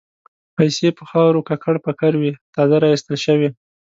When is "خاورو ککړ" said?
1.09-1.75